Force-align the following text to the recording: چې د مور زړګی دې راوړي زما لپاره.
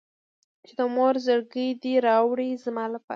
چې 0.65 0.73
د 0.79 0.81
مور 0.95 1.15
زړګی 1.25 1.69
دې 1.83 1.93
راوړي 2.07 2.49
زما 2.63 2.85
لپاره. 2.93 3.09